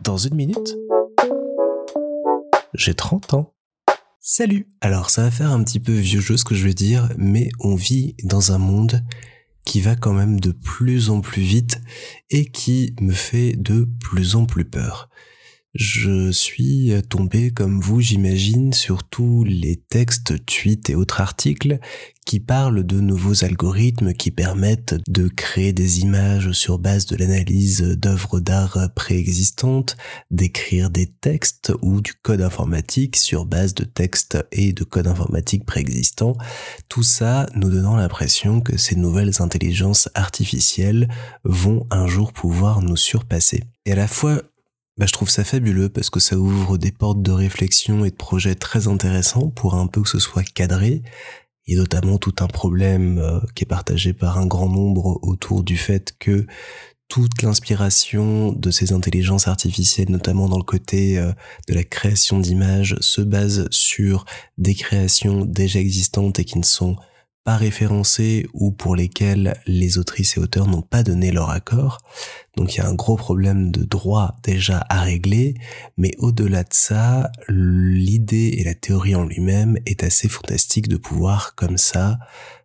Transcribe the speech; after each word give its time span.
Dans 0.00 0.16
une 0.16 0.34
minute, 0.34 0.76
j'ai 2.74 2.94
30 2.94 3.34
ans. 3.34 3.54
Salut 4.20 4.66
Alors 4.80 5.10
ça 5.10 5.22
va 5.22 5.30
faire 5.30 5.50
un 5.50 5.62
petit 5.62 5.80
peu 5.80 5.92
vieux 5.92 6.20
jeu 6.20 6.36
ce 6.36 6.44
que 6.44 6.54
je 6.54 6.64
vais 6.64 6.74
dire, 6.74 7.10
mais 7.16 7.50
on 7.60 7.74
vit 7.74 8.14
dans 8.24 8.52
un 8.52 8.58
monde 8.58 9.04
qui 9.64 9.80
va 9.80 9.96
quand 9.96 10.12
même 10.12 10.40
de 10.40 10.52
plus 10.52 11.10
en 11.10 11.20
plus 11.20 11.42
vite 11.42 11.80
et 12.30 12.50
qui 12.50 12.94
me 13.00 13.12
fait 13.12 13.54
de 13.56 13.88
plus 14.00 14.36
en 14.36 14.46
plus 14.46 14.64
peur. 14.64 15.10
Je 15.74 16.32
suis 16.32 16.92
tombé, 17.08 17.52
comme 17.52 17.80
vous 17.80 18.00
j'imagine, 18.00 18.72
sur 18.72 19.04
tous 19.04 19.44
les 19.44 19.76
textes, 19.76 20.44
tweets 20.44 20.90
et 20.90 20.96
autres 20.96 21.20
articles 21.20 21.78
qui 22.26 22.40
parlent 22.40 22.84
de 22.84 23.00
nouveaux 23.00 23.44
algorithmes 23.44 24.12
qui 24.12 24.30
permettent 24.30 24.96
de 25.08 25.28
créer 25.28 25.72
des 25.72 26.00
images 26.00 26.52
sur 26.52 26.78
base 26.78 27.06
de 27.06 27.16
l'analyse 27.16 27.82
d'œuvres 27.82 28.40
d'art 28.40 28.78
préexistantes, 28.94 29.96
d'écrire 30.30 30.90
des 30.90 31.06
textes 31.06 31.72
ou 31.82 32.00
du 32.00 32.14
code 32.14 32.42
informatique 32.42 33.16
sur 33.16 33.46
base 33.46 33.74
de 33.74 33.84
textes 33.84 34.38
et 34.52 34.72
de 34.72 34.84
code 34.84 35.06
informatique 35.06 35.64
préexistants. 35.64 36.36
Tout 36.88 37.02
ça 37.02 37.46
nous 37.54 37.70
donnant 37.70 37.96
l'impression 37.96 38.60
que 38.60 38.76
ces 38.76 38.96
nouvelles 38.96 39.40
intelligences 39.40 40.08
artificielles 40.14 41.08
vont 41.44 41.86
un 41.90 42.06
jour 42.06 42.32
pouvoir 42.32 42.80
nous 42.80 42.96
surpasser. 42.96 43.62
Et 43.86 43.92
à 43.92 43.96
la 43.96 44.06
fois, 44.06 44.42
bah, 45.00 45.06
je 45.06 45.12
trouve 45.14 45.30
ça 45.30 45.44
fabuleux 45.44 45.88
parce 45.88 46.10
que 46.10 46.20
ça 46.20 46.36
ouvre 46.36 46.76
des 46.76 46.92
portes 46.92 47.22
de 47.22 47.30
réflexion 47.30 48.04
et 48.04 48.10
de 48.10 48.16
projets 48.16 48.54
très 48.54 48.86
intéressants 48.86 49.48
pour 49.48 49.74
un 49.74 49.86
peu 49.86 50.02
que 50.02 50.08
ce 50.10 50.18
soit 50.18 50.42
cadré. 50.42 51.02
Et 51.66 51.74
notamment 51.74 52.18
tout 52.18 52.34
un 52.40 52.48
problème 52.48 53.16
euh, 53.16 53.40
qui 53.54 53.64
est 53.64 53.66
partagé 53.66 54.12
par 54.12 54.36
un 54.36 54.44
grand 54.44 54.68
nombre 54.68 55.18
autour 55.22 55.62
du 55.62 55.78
fait 55.78 56.14
que 56.18 56.46
toute 57.08 57.40
l'inspiration 57.40 58.52
de 58.52 58.70
ces 58.70 58.92
intelligences 58.92 59.48
artificielles, 59.48 60.10
notamment 60.10 60.50
dans 60.50 60.58
le 60.58 60.64
côté 60.64 61.16
euh, 61.16 61.32
de 61.66 61.72
la 61.72 61.82
création 61.82 62.38
d'images, 62.38 62.94
se 63.00 63.22
base 63.22 63.68
sur 63.70 64.26
des 64.58 64.74
créations 64.74 65.46
déjà 65.46 65.80
existantes 65.80 66.38
et 66.40 66.44
qui 66.44 66.58
ne 66.58 66.64
sont 66.64 66.96
référencés 67.56 68.46
ou 68.52 68.70
pour 68.70 68.96
lesquels 68.96 69.60
les 69.66 69.98
autrices 69.98 70.36
et 70.36 70.40
auteurs 70.40 70.66
n'ont 70.66 70.82
pas 70.82 71.02
donné 71.02 71.32
leur 71.32 71.50
accord. 71.50 71.98
Donc 72.56 72.74
il 72.74 72.78
y 72.78 72.80
a 72.80 72.88
un 72.88 72.94
gros 72.94 73.16
problème 73.16 73.70
de 73.70 73.84
droit 73.84 74.36
déjà 74.42 74.84
à 74.88 75.00
régler, 75.00 75.54
mais 75.96 76.12
au-delà 76.18 76.62
de 76.62 76.72
ça, 76.72 77.30
l'idée 77.48 78.56
et 78.58 78.64
la 78.64 78.74
théorie 78.74 79.14
en 79.14 79.24
lui-même 79.24 79.78
est 79.86 80.02
assez 80.02 80.28
fantastique 80.28 80.88
de 80.88 80.96
pouvoir 80.96 81.54
comme 81.54 81.78
ça 81.78 82.18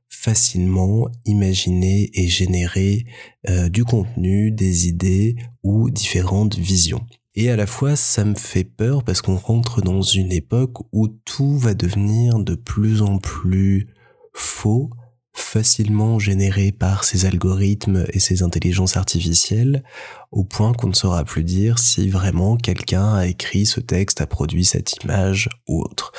facilement 0.10 1.08
imaginer 1.26 2.10
et 2.14 2.28
générer 2.28 3.06
euh, 3.50 3.70
du 3.70 3.84
contenu, 3.86 4.52
des 4.52 4.88
idées 4.88 5.36
ou 5.64 5.90
différentes 5.90 6.58
visions. 6.58 7.06
Et 7.36 7.50
à 7.50 7.58
la 7.58 7.68
fois, 7.68 7.96
ça 7.96 8.24
me 8.24 8.36
fait 8.36 8.64
peur 8.64 9.04
parce 9.04 9.22
qu'on 9.22 9.36
rentre 9.36 9.82
dans 9.82 10.02
une 10.02 10.32
époque 10.32 10.78
où 10.94 11.10
tout 11.10 11.58
va 11.58 11.74
devenir 11.74 12.40
de 12.40 12.56
plus 12.56 13.02
en 13.02 13.18
plus 13.18 13.88
faux, 14.36 14.92
facilement 15.34 16.20
généré 16.20 16.72
par 16.72 17.04
ces 17.04 17.26
algorithmes 17.26 18.06
et 18.14 18.20
ces 18.20 18.44
intelligences 18.44 18.98
artificielles, 18.98 19.84
au 20.32 20.44
point 20.44 20.74
qu'on 20.74 20.88
ne 20.88 20.94
saura 20.94 21.24
plus 21.24 21.44
dire 21.44 21.80
si 21.80 22.10
vraiment 22.10 22.58
quelqu'un 22.58 23.16
a 23.16 23.28
écrit 23.28 23.66
ce 23.66 23.80
texte, 23.80 24.22
a 24.22 24.28
produit 24.28 24.66
cette 24.66 25.04
image 25.04 25.50
ou 25.68 25.82
autre. 25.82 26.12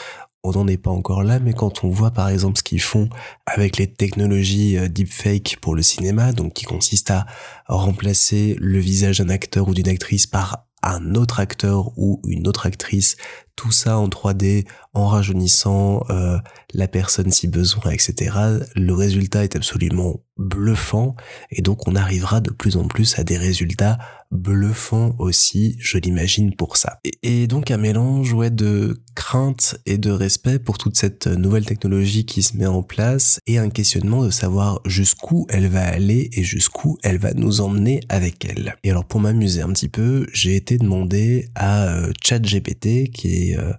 On 0.42 0.52
n'en 0.52 0.68
est 0.68 0.76
pas 0.76 0.90
encore 0.90 1.24
là, 1.24 1.40
mais 1.40 1.54
quand 1.54 1.82
on 1.82 1.88
voit 1.88 2.12
par 2.12 2.28
exemple 2.28 2.58
ce 2.58 2.62
qu'ils 2.62 2.80
font 2.80 3.08
avec 3.46 3.78
les 3.78 3.92
technologies 3.92 4.78
euh, 4.78 4.88
deepfake 4.88 5.56
pour 5.60 5.74
le 5.74 5.82
cinéma, 5.82 6.32
donc 6.32 6.52
qui 6.52 6.64
consiste 6.64 7.10
à 7.10 7.26
remplacer 7.66 8.54
le 8.60 8.78
visage 8.78 9.18
d'un 9.18 9.28
acteur 9.28 9.66
ou 9.66 9.74
d'une 9.74 9.88
actrice 9.88 10.26
par 10.26 10.65
un 10.82 11.14
autre 11.14 11.40
acteur 11.40 11.92
ou 11.96 12.20
une 12.26 12.46
autre 12.46 12.66
actrice, 12.66 13.16
tout 13.56 13.72
ça 13.72 13.98
en 13.98 14.08
3D, 14.08 14.66
en 14.92 15.08
rajeunissant 15.08 16.04
euh, 16.10 16.38
la 16.74 16.88
personne 16.88 17.30
si 17.30 17.48
besoin, 17.48 17.90
etc. 17.90 18.36
Le 18.74 18.92
résultat 18.92 19.44
est 19.44 19.56
absolument 19.56 20.20
bluffant 20.36 21.16
et 21.50 21.62
donc 21.62 21.88
on 21.88 21.96
arrivera 21.96 22.40
de 22.40 22.50
plus 22.50 22.76
en 22.76 22.86
plus 22.86 23.18
à 23.18 23.24
des 23.24 23.38
résultats 23.38 23.98
bluffants 24.36 25.14
aussi, 25.18 25.76
je 25.80 25.98
l'imagine 25.98 26.54
pour 26.54 26.76
ça. 26.76 27.00
Et, 27.22 27.46
donc 27.46 27.70
un 27.70 27.76
mélange 27.76 28.32
ouais, 28.32 28.50
de 28.50 29.00
crainte 29.14 29.78
et 29.86 29.98
de 29.98 30.10
respect 30.10 30.58
pour 30.58 30.78
toute 30.78 30.96
cette 30.96 31.26
nouvelle 31.26 31.64
technologie 31.64 32.26
qui 32.26 32.42
se 32.42 32.56
met 32.56 32.66
en 32.66 32.82
place 32.82 33.40
et 33.46 33.58
un 33.58 33.70
questionnement 33.70 34.24
de 34.24 34.30
savoir 34.30 34.80
jusqu'où 34.84 35.46
elle 35.48 35.68
va 35.68 35.84
aller 35.84 36.28
et 36.32 36.42
jusqu'où 36.42 36.98
elle 37.02 37.18
va 37.18 37.32
nous 37.34 37.60
emmener 37.60 38.00
avec 38.08 38.44
elle. 38.44 38.76
Et 38.84 38.90
alors 38.90 39.04
pour 39.04 39.20
m'amuser 39.20 39.62
un 39.62 39.72
petit 39.72 39.88
peu, 39.88 40.26
j'ai 40.32 40.56
été 40.56 40.78
demandé 40.78 41.48
à 41.54 41.88
euh, 41.88 42.12
ChatGPT 42.22 43.10
qui 43.10 43.50
est 43.50 43.58
euh, 43.58 43.72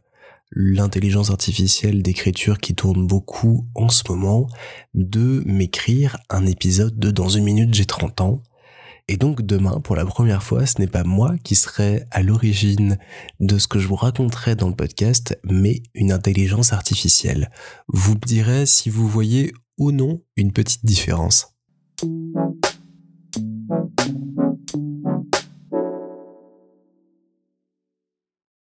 l'intelligence 0.52 1.30
artificielle 1.30 2.02
d'écriture 2.02 2.60
qui 2.60 2.74
tourne 2.74 3.06
beaucoup 3.06 3.68
en 3.76 3.90
ce 3.90 4.04
moment, 4.10 4.48
de 4.94 5.44
m'écrire 5.46 6.18
un 6.30 6.46
épisode 6.46 6.98
de 6.98 7.12
Dans 7.12 7.30
une 7.30 7.44
minute 7.44 7.74
j'ai 7.74 7.86
30 7.86 8.22
ans. 8.22 8.42
Et 9.10 9.16
donc 9.16 9.42
demain, 9.42 9.80
pour 9.80 9.96
la 9.96 10.06
première 10.06 10.44
fois, 10.44 10.66
ce 10.66 10.82
n'est 10.82 10.88
pas 10.88 11.04
moi 11.06 11.36
qui 11.44 11.56
serai 11.56 12.04
à 12.12 12.22
l'origine 12.22 12.98
de 13.40 13.58
ce 13.58 13.68
que 13.68 13.80
je 13.80 13.88
vous 13.88 13.96
raconterai 13.96 14.56
dans 14.56 14.68
le 14.68 14.76
podcast, 14.76 15.40
mais 15.46 15.82
une 15.94 16.12
intelligence 16.12 16.74
artificielle. 16.74 17.50
Vous 17.88 18.16
me 18.16 18.26
direz 18.26 18.66
si 18.66 18.90
vous 18.90 19.08
voyez 19.08 19.54
ou 19.78 19.92
non 19.92 20.22
une 20.36 20.52
petite 20.52 20.86
différence. 20.86 21.54